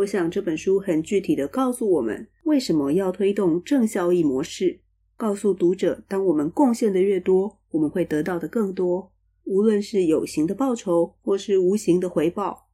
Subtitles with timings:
[0.00, 4.80] 我想这本书很具体的告诉我们，为什么要推动正效益模式，
[5.14, 9.12] 告诉读者，当我们贡献的越多，我们会得到的更多，
[9.44, 12.68] 无论是有形的报酬，或是无形的回报。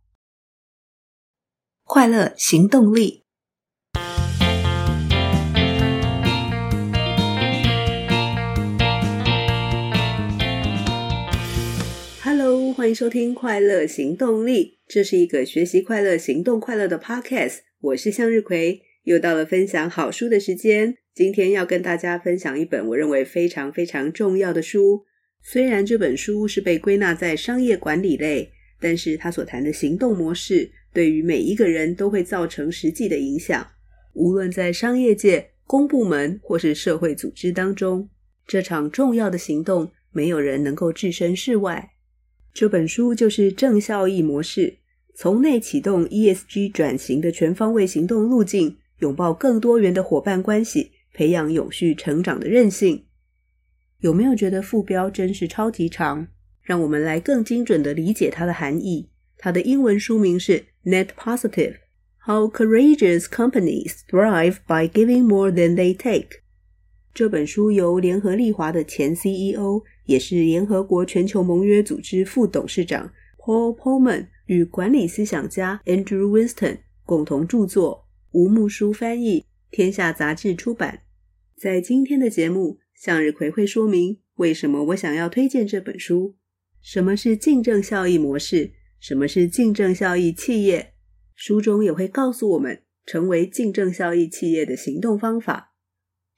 [1.82, 3.25] 快乐行动力。
[12.76, 14.64] 欢迎收听《快乐行动力》。
[14.86, 17.60] 这是一个学习快乐、行动快乐的 podcast。
[17.80, 20.98] 我是向日葵，又到了分享好书的时间。
[21.14, 25.06] 今天要跟大家分享一本我认为非常非常重要的书。
[25.42, 33.66] 虽然这本书是被归纳在商业管理类，但是它所谈的行动模式，对于每一个人都会造成实际的影响。
[34.12, 38.10] 无论在商业界、公部门或是社会组织当中，
[38.46, 41.92] 这场重要的行动，没有人能够置身事外。
[42.56, 44.78] 这本书就是正效益模式，
[45.14, 53.04] 从内启动 ESG 转型的全方位行动路径，拥抱更多元的伙伴关系，培养永续成长的韧性。
[54.00, 56.28] 有没有觉得副标真是超级长？
[56.62, 59.10] 让我们来更精准地理解它的含义。
[59.36, 66.38] 它的英文书名是 Net Positive：How Courageous Companies Thrive by Giving More Than They Take。
[67.12, 69.82] 这本书由联合利华的前 CEO。
[70.06, 81.02] 也是联合国全球盟约组织副董事长 Paul Polman 与管理思想家 Andrew Winston 共同著作，吴木书翻译，天下杂志出版。
[81.56, 86.36] 在今天的节目，向日葵会说明为什么我想要推荐这本书。
[86.80, 88.72] 什么是竞争效益模式？
[89.00, 90.94] 什么是竞争效益企业？
[91.34, 95.74] 书中也会告诉我们成为竞争效益企业的行动方法。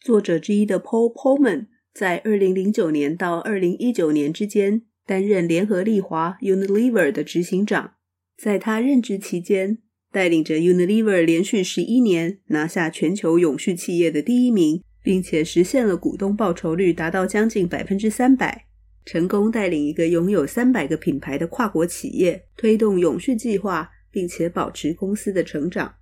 [0.00, 1.66] 作者之一的 Paul Polman。
[1.98, 7.94] 在二零零九年到二零一九年之间，担任联合利华 Unilever 的执行长。
[8.40, 9.78] 在他任职期间，
[10.12, 18.66] 带领着 Unilever 连续十一年拿下全球永续企业的第一名，并且实现了股东报酬率达到将近百分之三百，
[19.04, 25.96] 成功带领一个拥有三百个品牌的跨国企业推动永续计划，并且保持公司的成长。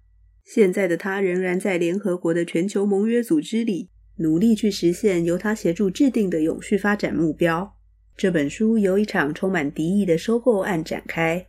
[0.44, 3.88] 现在的他仍然在联合国的全球盟约组织里。
[4.16, 7.76] 努力去实现由他协助制定的永续发展目标。
[8.16, 11.46] 这本书由一场充满敌意的收购案展开。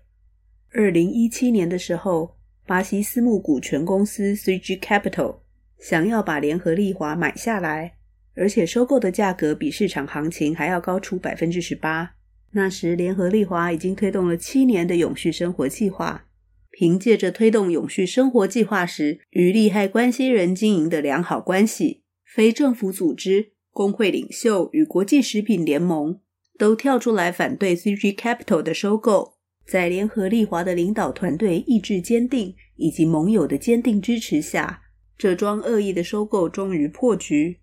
[0.74, 2.36] 二零一七年的时候，
[2.66, 5.38] 巴西私募股权公司 CG Capital
[5.80, 7.96] 想要把联合利华买下来，
[8.36, 12.16] 而且收购的价格比市场行情还要高出百分之十八。
[12.52, 16.26] 那时，联合利华已经推动了七年的永续生活计划，
[16.72, 22.04] 凭借着推动永续生活计划时与利害关系人经营的良好关系。
[22.38, 26.20] 非政府组织、工会领袖与国际食品联盟
[26.60, 29.38] 都跳出来反对 3G Capital 的收购。
[29.66, 34.84] 在联合利华的领导团队意志坚定以及盟友的坚定支持下，
[35.18, 37.58] 这桩恶意的收购终于破局。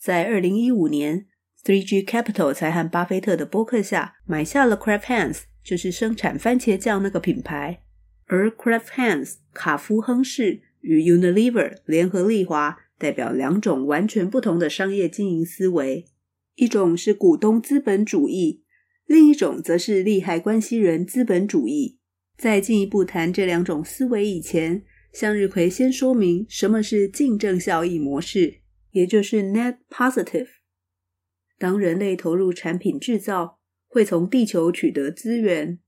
[0.00, 1.26] 在2015年
[1.62, 7.82] ，3G Capital 才和巴菲特的博客下买下了 Kraft Heinz，就是生产番茄酱那个品牌。
[8.24, 12.78] 而 Kraft Heinz 卡夫亨氏与 Unilever 联合利华。
[12.98, 16.06] 代表两种完全不同的商业经营思维，
[16.54, 18.62] 一种是股东资本主义，
[19.06, 21.98] 另一种则是利害关系人资本主义。
[22.36, 28.60] 在进一步谈这两种思维以前，向日葵先说明什么是净正效益模式，
[28.90, 30.48] 也就是 Net Positive。
[31.58, 35.78] 当人类投入产品制造，会从地球取得资源，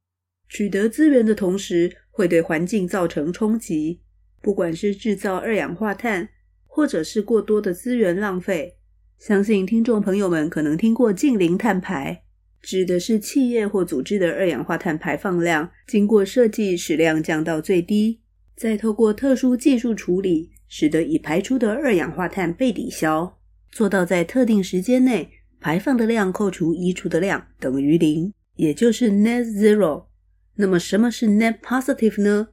[0.48, 4.02] 取得资源的同时会对环境造成冲击，
[4.40, 6.28] 不管是制造二氧化碳。
[6.76, 8.76] 或者是过多的资源浪费，
[9.18, 12.24] 相信听众朋友们可能听过净零碳排，
[12.60, 18.20] 指的是企业或组织的二氧化碳排放量经过设计使量降到最低，
[18.54, 23.38] 再透过特殊技术处理，使得已排出的二氧化碳被抵消，
[23.70, 30.08] 做到在特定时间内排放的量扣除移除的量等于零，也就是 Net Zero。
[30.56, 32.48] 那么什么是 Net Positive 呢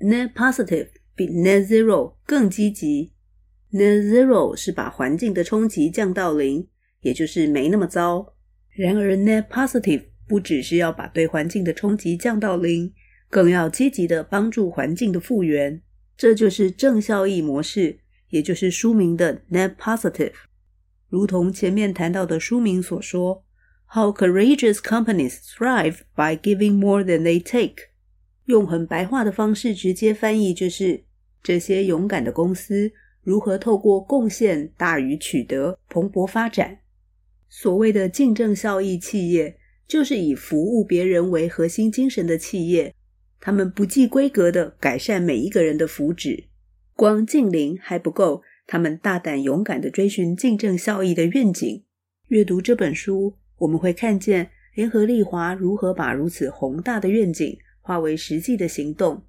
[0.00, 0.88] ？Net Positive。
[1.16, 3.14] 比 Net Zero 更积极。
[3.72, 6.68] Net Zero 是把环境的冲击降到零，
[7.00, 8.34] 也就是没那么糟。
[8.70, 12.92] 然而，Net Positive 不只是要把对环境的冲击降到零，
[13.30, 15.82] 更要积极的帮助环境的复原。
[16.18, 17.98] 这就是正效益模式，
[18.28, 20.34] 也就是书名的 Net Positive。
[21.08, 23.44] 如同前面谈到的书名所说
[23.94, 27.88] ，How courageous companies thrive by giving more than they take。
[28.44, 31.05] 用很白话的方式直接翻译就是。
[31.46, 32.90] 这些勇敢的公司
[33.22, 36.80] 如何透过贡献大于取得蓬勃发展？
[37.48, 39.56] 所谓的净正效益企业，
[39.86, 42.92] 就是以服务别人为核心精神的企业。
[43.38, 46.46] 他们不计规格的改善每一个人的福祉。
[46.96, 51.84] 光净零还不够，他们大胆勇敢的追寻净正效益的愿景。
[52.26, 59.22] 阅读这本书，我们会看见联合利华如何把如此宏大的愿景化为实际的行动。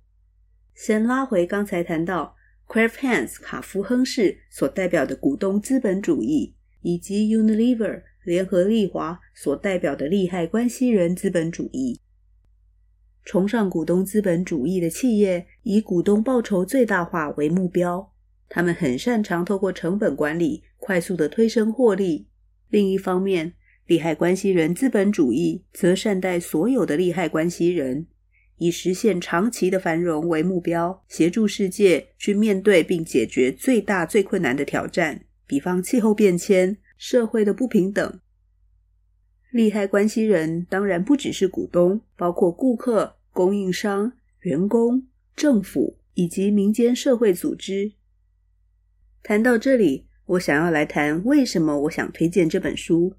[0.78, 2.36] 先拉回刚才谈到
[2.72, 12.00] c r a f t Heinz 卡夫亨氏所代表的股东资本主义，以及 Unilever 联合利华所代表的利害关系人资本主义。
[13.26, 18.14] 崇尚股东资本主义的企业，以股东报酬最大化为目标。
[18.48, 22.28] 他们很擅长透过成本管理，快速地推升获利。
[22.70, 23.54] 另一方面，
[23.88, 28.06] 利害关系人资本主义则善待所有的利害关系人，
[28.58, 38.20] 以实现长期的繁荣为目标，协助世界去面对并解决最大最困难的挑战，比方气候变迁、社会的不平等。
[39.52, 43.16] 利害关系人当然不只是股东，包括顾客。
[43.38, 45.06] 供应商、员工、
[45.36, 47.92] 政府以及民间社会组织。
[49.22, 53.14] 谈到这里，我想要来谈为什么我想推荐这本书。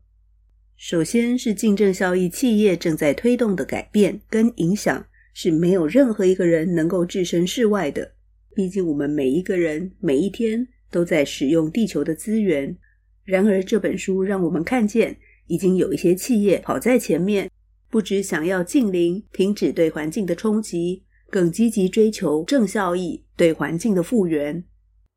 [0.77, 5.07] 首先是竞争效益企业正在推动的改变跟影响，
[5.41, 8.11] 是没有任何一个人能够置身事外的。
[8.57, 12.77] 毕竟我们每一个人每一天都在使用地球的资源。
[13.23, 17.49] 然而这本书让我们看见，已经有一些企业跑在前面。
[17.89, 24.65] 不只想要净零，停止对环境的冲击，更积极追求正效益，对环境的复原。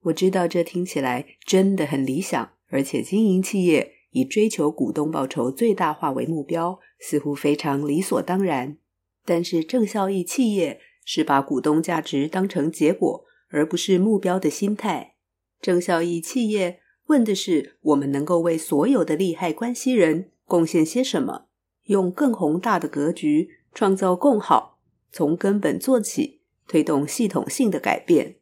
[0.04, 8.78] 我知道这听起来真的很理想，而且经营企业以追求股东报酬最大化为目标，似乎非常理所当然。
[9.26, 15.16] 但是正效益企业是把股东价值当成结果，而不是目标的心态。
[15.60, 21.48] 正效益企业问的是：我们能够为所有的利害关系人贡献些什么？
[21.86, 24.80] 用更宏大的格局创造共好，
[25.12, 28.38] 从根本做起，推动系统性的改变。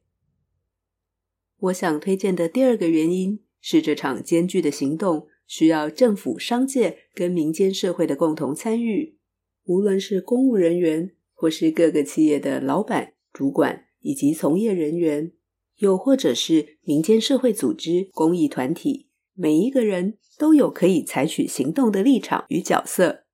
[1.59, 9.17] 我想推荐的第二个原因是，这场艰巨的行动需要政府、商界跟民间社会的共同参与。
[9.69, 15.31] 无论是公务人员，或是各个企业的老板、主管以及从业人员，
[15.77, 23.25] 又或者是民间社会组织、公益团体，每一个人都有可以采取行动的立场与角色。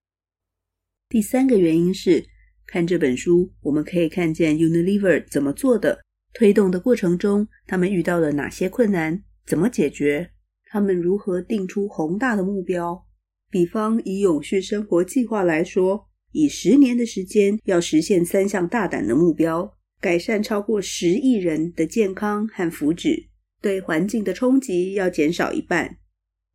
[1.07, 2.25] 第三个原因是，
[2.67, 6.01] 看这本书，我们可以看见 Unilever 怎么做的，
[6.33, 10.31] 推动的过程中，他们遇到了哪些困难，怎么解决，
[10.65, 13.05] 他们如何定出宏大的目标。
[13.49, 23.27] 比方以永续生活计划来说，以十年的时间要实现三项大胆的目标，改善超过十亿人的健康和福祉，
[23.61, 25.95] 对环境的冲击要减少一半，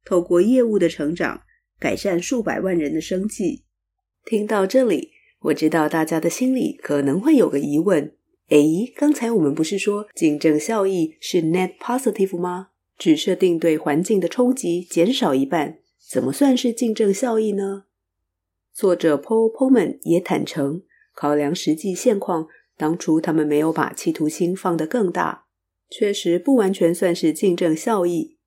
[0.05, 1.41] 透过业务的成长，
[1.79, 3.65] 改善数百万人的生计。
[4.27, 5.13] 听到这里，
[5.45, 8.13] 我知道大家的心里可能会有个疑问：
[8.51, 12.69] 诶，刚才我们不是说净正效益是 net positive 吗？
[12.99, 17.85] 只设定对环境的冲击减少一半，怎么算是净正效益呢？
[18.81, 20.81] 作者 Paul Polman 也坦诚，
[21.15, 22.49] 考量实际现况，
[22.79, 25.45] 当初他们没有把企图心放得更大，
[25.91, 28.39] 确实不完全算是净正效益。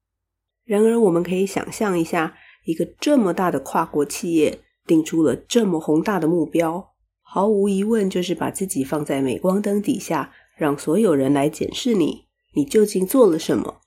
[0.65, 2.35] 然而，我们可以想象一下，
[2.65, 4.61] 一个这么大的跨国企业。
[4.87, 12.25] 定出了这么宏大的目标，毫无疑问就是把自己放在镁光灯底下，让所有人来检视你，
[12.55, 13.81] 你究竟做了什么？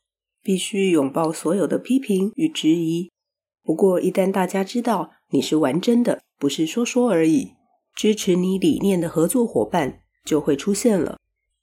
[0.45, 3.11] 必须拥抱所有的批评与质疑。
[3.65, 7.55] 不过，一旦大家知道你是玩真的，不是说说而已，
[7.95, 11.17] 支持你理念的合作伙伴就会出现了。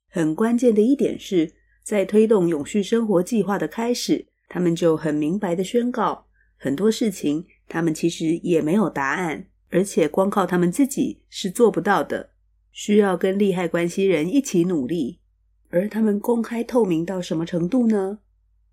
[0.10, 1.54] 很关键的一点是，
[1.84, 6.26] 在推动永续生活计划的开始，他们就很明白的宣告
[6.58, 7.46] 很多事情。
[7.68, 12.32] 他们其实也没有答案，而且光靠他们自己是做不到的，
[12.72, 15.20] 需要跟利害关系人一起努力。
[15.70, 18.20] 而他们公开透明到什么程度呢？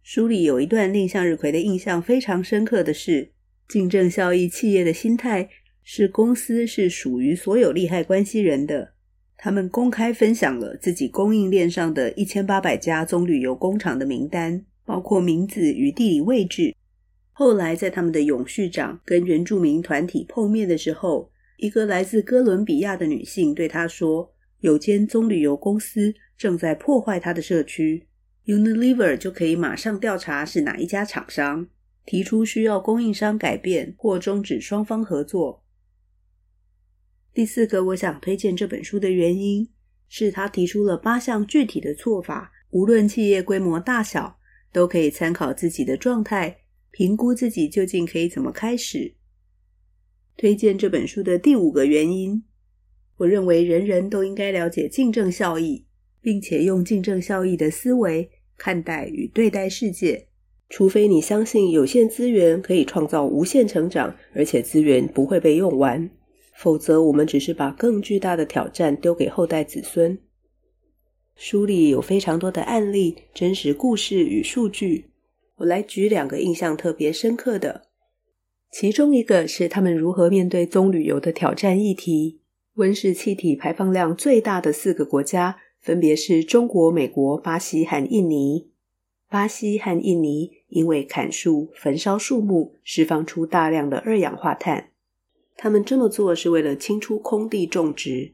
[0.02, 3.32] 书里有一段令向日葵的印象非常深刻的是，
[3.68, 5.48] 净正效益企业的心态
[5.92, 8.92] 是公司是属于所有利害关系人的。
[9.36, 16.72] 他们公开分享了自己供应链上的一千八百家棕榈油工厂的名单，包括名字与地理位置。
[17.32, 24.32] 后来，在他们的永续长跟原住民团体碰面的时候，一个来自哥伦比亚的女性对他说
[24.62, 28.06] ：“有间棕榈油公司正在破坏他的社区
[28.46, 31.66] ，Unilever 就可以马上调查是哪一家厂商，
[32.06, 35.59] 提出需要供应商改变或终止双方合作。”
[37.32, 39.68] 第四个我想推荐这本书的原因
[40.08, 44.38] 是，他提出了八项具体的做法，无论企业规模大小，
[44.72, 46.58] 都可以参考自己的状态。
[46.92, 49.14] 评估自己究竟可以怎么开始。
[50.36, 52.42] 推荐这本书的第五个原因，
[53.18, 55.86] 我认为人人都应该了解竞争效益，
[56.20, 60.26] 并且用竞争效益的思维看待与对待世界。
[60.68, 66.10] 除非你相信有限资源可以创造无限成长，而且资源不会被用完，
[66.60, 70.18] 否则我们只是把更巨大的挑战丢给后代子孙。
[71.34, 75.06] 书里有非常多的案例、真实故事与数据，
[75.56, 77.84] 我来举两个印象特别深刻的。
[78.70, 82.42] 其中一个是他们如何面对棕榈油的挑战议题。
[82.74, 88.68] 温室气体排放量最大的四个国家分别是中国、美国、巴西和印尼。
[89.30, 94.89] 巴西和印尼因为砍树、焚烧树木，释放出大量的二氧化碳。
[95.62, 98.32] 他们这么做是为了清出空地种植。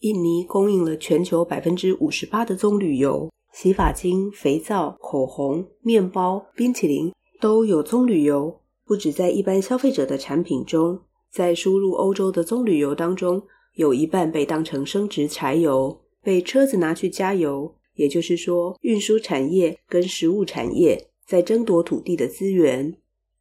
[0.00, 8.60] 印尼供应了全球百分之五十八的棕榈油，洗发精、肥皂、口红、面包、冰淇淋都有棕榈油。
[8.84, 11.00] 不止在一般消费者的产品中，
[11.30, 13.40] 在输入欧洲的棕榈油当中，
[13.74, 17.76] 有一半被当成生质柴油，被车子拿去加油。
[17.94, 22.96] 也就是说，运输产业跟食物产业在争夺土地的资源。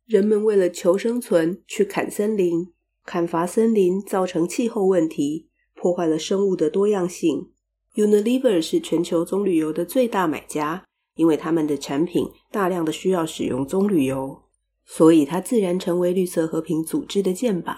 [0.06, 2.72] 人们为了求生存去砍森林，
[3.05, 7.51] 砍伐森林造成气候问题，破坏了生物的多样性。
[7.95, 14.43] Unilever 是全球棕榈油的最大买家，因为他们的产品大量的需要使用棕榈油。
[14.86, 17.75] 所以，他自然成为绿色和平组织的箭靶。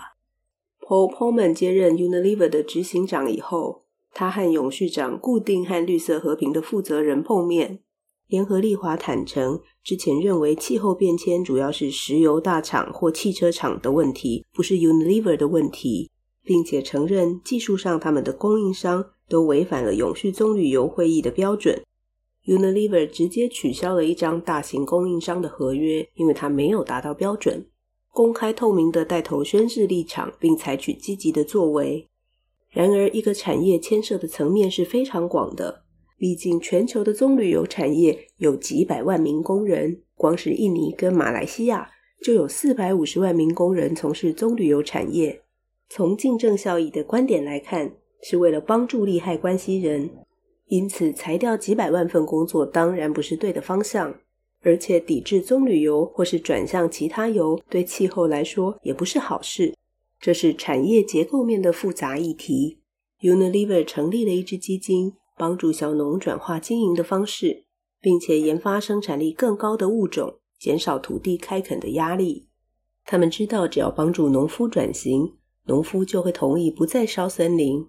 [0.80, 7.82] Paul Polman 接任 Unilever 的执行长以后，他和永续长固定和绿色和平的负责人碰面。
[8.28, 16.10] 联合利华坦承，之前认为气候变迁主要是石油大厂或汽车厂的问题，不是 Unilever 的问题，
[16.44, 21.84] 并且承认技术上他们的供应商都违反了永续棕榈油会议的标准。
[22.46, 27.68] Unilever 直接取消了一张大型供应商的合约，因为它没有达到标准。
[28.12, 32.08] 公开透明的带头宣示立场，并采取积极的作为。
[32.70, 35.85] 然而，一个产业牵涉的层面是非常广的。
[36.18, 41.92] 毕竟，全球的棕榈油产业有几百万名工人，光是印尼跟马来西亚
[42.24, 45.42] 就有四百五十万名工人从事棕榈油产业。
[45.90, 50.10] 从竞争效益的观点来看，是为了帮助利害关系人。
[50.68, 54.16] 因此，裁掉几百万份工作当然不是对的方向，
[54.62, 59.76] 而且抵制棕榈油或是转向其他油，对气候来说也不是好事。
[60.20, 62.80] 这是产业结构面的复杂议题。
[63.22, 67.66] Unilever 成立了一支基金，帮助小农转化经营的方式，
[68.02, 72.48] 并且研发生产力更高的物种，减少土地开垦的压力。
[73.06, 75.34] 他们知道，只要帮助农夫转型，
[75.66, 77.88] 农夫就会同意不再烧森林。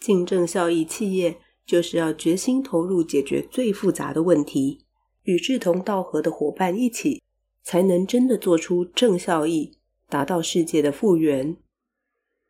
[0.00, 1.38] 竞争效益企业。
[1.66, 4.84] 就是要决心投入解决最复杂的问题，
[5.22, 7.22] 与志同道合的伙伴一起，
[7.62, 9.78] 才能真的做出正效益，
[10.10, 11.56] 达到世界的复原。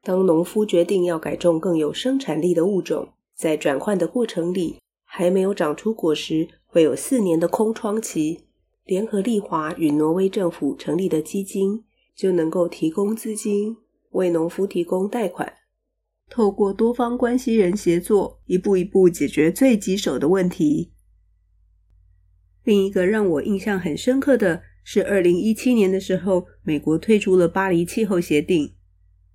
[0.03, 8.45] 当农夫决定要改种更有生产力的物种，在转换的过程里，还没有长出果实，会有四年的空窗期。
[8.85, 13.77] 联合利华与挪威政府成立的基金，就能够提供资金，
[14.11, 15.55] 为农夫提供贷款。
[16.29, 20.93] 透过多方关系人协作，一步一步解决最棘手的问题。
[22.63, 28.75] 另一个让我印象很深刻的是，二零一七年的时候，美国推出了巴黎气候协定。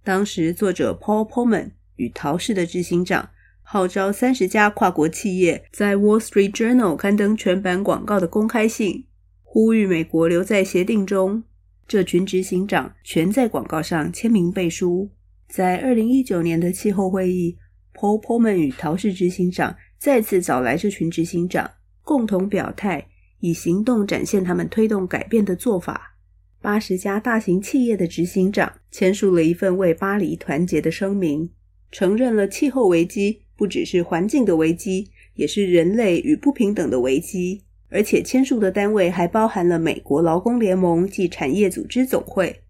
[0.03, 3.29] 当时，作者 Paul Polman 与陶氏的执行长
[3.71, 9.05] 号召三十家跨国企业在 Wall Street Journal 刊登全版广告的公开信，
[9.43, 11.43] 呼吁美国留在协定中。
[11.87, 15.11] 这群执行长全在广告上签名背书。
[15.47, 17.59] 在二零一九年的气候会议
[17.93, 21.69] ，Paul Polman 与陶氏执行长再次找来这群执行长，
[22.01, 23.05] 共同表态，
[23.39, 26.17] 以行动展现他们推动改变的做法。
[26.59, 31.51] 八十家大型企业的执行长签署了一份为巴黎团结的声明，
[31.91, 37.61] 承认了气候危机不只是环境的危机，也是人类与不平等的危机。
[37.89, 42.61] 而且签署的单位还包含了美国劳工联盟及产业组织总会。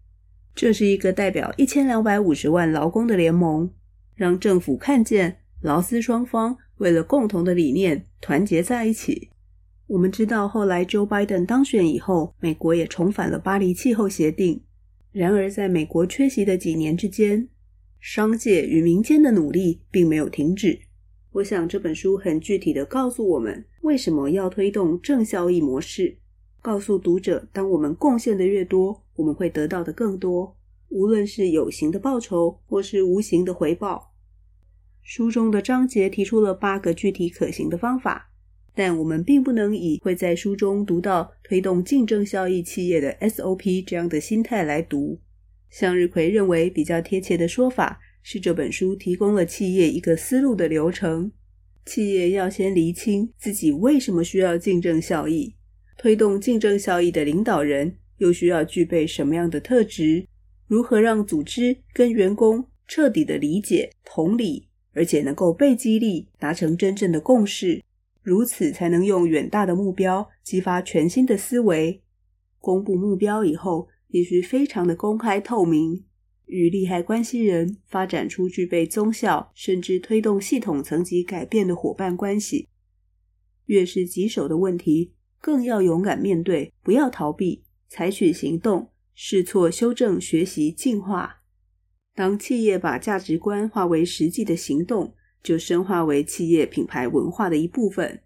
[0.52, 3.70] 这是一个代表一千两百五十万劳工的联盟，
[4.16, 9.28] 让政府看见劳资双方为了共同的理念团结在一起。
[9.86, 14.60] 我们知道，后来 Joe Biden 当选以后，美国也重返了巴黎气候协定。
[15.12, 17.48] 然而，在美国缺席的几年之间，
[18.00, 20.80] 商界与民间的努力并没有停止。
[21.32, 26.16] 我想这本书很具体的告诉我们，为什么要推动正效益模式。
[26.62, 30.56] 告诉读者，当我们贡献的越多，我们会得到的更多，
[30.88, 34.12] 无论是有形的报酬，或是无形的回报。
[35.02, 38.30] 书中的章节提出了八个具体可行的方法，
[38.74, 45.18] 但我们并不能以会在书中读到推动竞争效益企业的 SOP 这样的心态来读。
[45.70, 51.32] 向日葵认为比较贴切的说法是这本书提供了企业一个思路的流程。
[51.86, 55.54] 企业要先厘清自己为什么需要竞争效益，
[55.96, 60.26] 推动竞争效益的领导人又需要具备什么样的特质？
[60.66, 67.82] 如何让组织跟员工彻底的理解、同理，而且能够被激励，达成真正的共识？
[68.22, 72.02] 如此才能用远大的目标激发全新的思维。
[72.58, 76.04] 公布目标以后，必须非常的公开透明，
[76.46, 82.68] 与利害关系人发展出具备宗效，甚至推动系统层级改变的伙伴关系。
[83.66, 91.42] 越是棘手的问题，更要勇敢面对，不要逃避，采取行动，试错、修正、学习、进化。
[92.16, 98.20] 当企业把价值观化为实际的行动，就深化为企业品牌文化的一部分，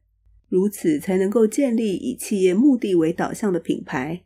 [0.49, 4.25] 如此才能够建立以企业目的为导向的品牌。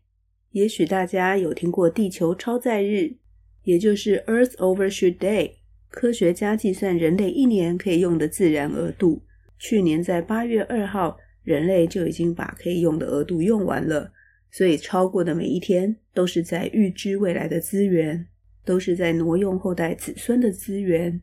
[0.53, 3.17] 也许大家有听过地球超载日，
[3.65, 5.53] 也就是 Earth Overshoot Day。
[5.91, 9.23] 科学家计算人类一年可以用的自然额度，
[9.59, 14.13] 去年在八月二号，人类就已经把可以用的额度用完了。
[14.51, 18.27] 所以超过的每一天，都是在预支未来的资源，
[18.65, 21.21] 都是在挪用后代子孙的资源。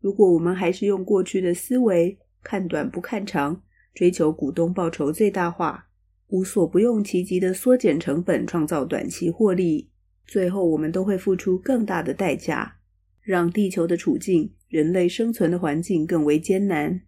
[0.00, 3.62] 如果我们还是用过去的思维，看短不看长，
[3.94, 5.88] 追求股东报酬最大化，
[6.34, 9.88] 无所不用其极的缩减成本，创造短期获利，
[10.26, 12.78] 最后我们都会付出更大的代价，
[13.22, 17.02] 让地球的处境、人类生存的环境更为艰难。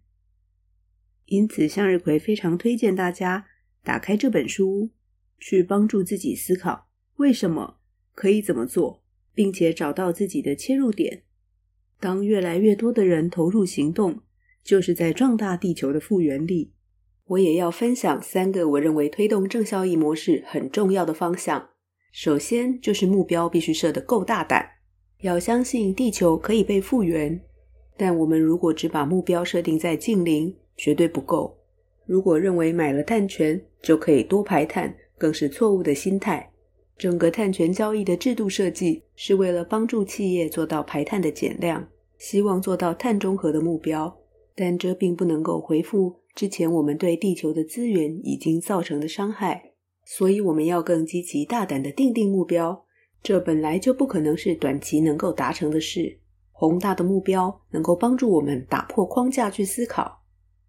[1.25, 3.47] 因此，向日葵非常推荐大家
[3.83, 4.91] 打开这本书，
[5.37, 7.79] 去帮助自己思考为什么，
[8.13, 9.03] 可以怎么做，
[9.33, 11.23] 并且找到自己的切入点。
[11.99, 14.21] 当越来越多的人投入行动，
[14.63, 16.71] 就是在壮大地球的复原力。
[17.27, 21.69] 我也要分享三个我认为推动正效益模式很重要的方向。
[22.11, 24.65] 首先，就是目标必须设得够大胆，
[25.21, 27.39] 要相信地球可以被复原。
[27.97, 31.57] 但我们如果只把目标设定在近零，绝对不够。
[32.05, 36.49] 如果认为买了碳权就可以多排碳，更是错误的心态。
[36.97, 41.85] 整个碳权交易的制度设计是为了帮助企业做到排碳的减量，
[42.17, 44.17] 希望做到碳中和的目标，
[44.55, 49.73] 但这并不能够回复之前我们对地球的资源已经造成的伤害。
[50.05, 52.85] 所以我们要更积极大胆地定定目标，
[53.23, 56.19] 这本来就不可能是短期能够达成的事。
[56.51, 60.23] 宏大的目标能够帮助我们打破框架去思考，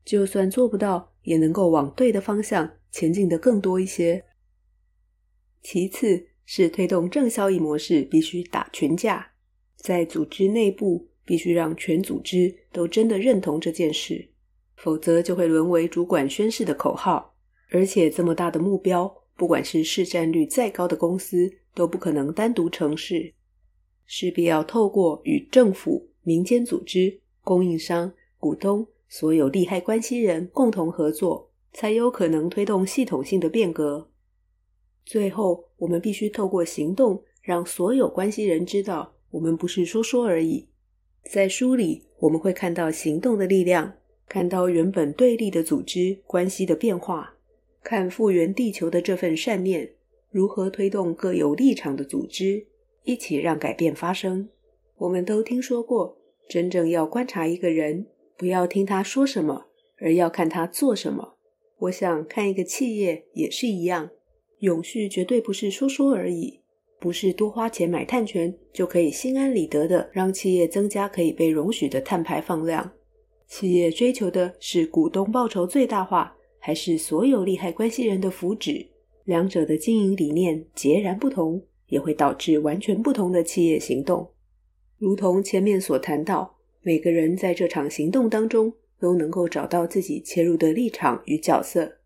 [0.07, 4.25] 就算做不到，也能够往对的方向前进得更多一些。
[5.63, 9.35] 其次是推动正效益模式，必须打群架，
[9.77, 14.31] 在组织内部必须让全组织都真的认同这件事，
[14.83, 17.35] 否则就会沦为主管宣誓的口号。
[17.71, 23.35] 而且这么大的目标，不管是市占率再高的公司，都不可能单独成事，
[24.07, 34.11] 势必要透过与政府、民间组织、供应商、股东、所有利害关系人共同合作，才有可能推动系统性的变革。
[35.05, 40.69] 最后，我们必须透过行动，让所有关系人知道，我们不是说说而已。
[41.31, 43.98] 在书里，我们会看到行动的力量，
[44.29, 47.35] 看到原本对立的组织关系的变化，
[47.83, 49.91] 看复原地球的这份善念，
[50.31, 52.67] 如何推动各有立场的组织
[53.05, 54.49] 一起让改变发生。
[54.99, 59.67] 我们都听说过，真正要观察一个人，不要听他说什么，
[59.99, 61.37] 而要看他做什么。
[61.79, 64.11] 我想看一个企业也是一样。
[64.59, 66.61] 永续绝对不是说说而已，
[66.99, 72.93] 不是多花钱买碳权就可以心安理得的让企业增加可以被容许的碳排放量。
[73.49, 78.87] 企业追求的是股东报酬最大化，还是所有利害关系人的福祉？
[79.25, 84.31] 两者的经营理念截然不同，也会导致完全不同的企业行动。
[84.99, 91.99] 如同前面所谈到，每个人在这场行动当中都能够找到自己切入的立场与角色。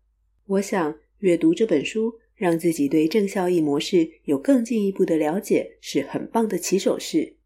[0.47, 2.15] 我想阅读这本书。
[2.35, 7.37] 让自己对正效益模式有更进一步的了解，是很棒的起手式。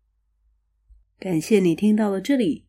[1.20, 2.64] 感谢你听到了这里，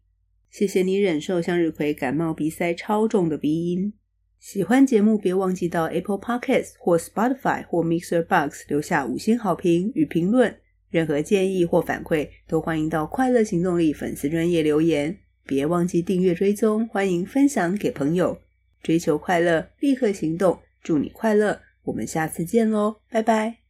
[0.51, 3.93] 谢谢你忍受向日葵感冒鼻塞超重的鼻音。
[4.39, 10.57] 喜欢节目，别忘记到 Apple Podcast 或 Spotify 或 Mixer Box 留下五星好评与评论。
[10.91, 15.19] 任何建议或反馈，都欢迎到快乐行动力粉丝专业留言。
[15.45, 18.39] 别忘记订阅追踪，欢迎分享给朋友。
[18.83, 21.61] 追求快乐，立刻行动，祝你快乐！
[21.85, 23.68] 我们下次见喽，拜拜。